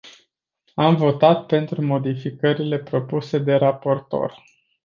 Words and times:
Am 0.75 0.95
votat 0.95 1.45
pentru 1.45 1.81
modificările 1.81 2.79
propuse 2.79 3.37
de 3.37 3.53
raportor. 3.55 4.35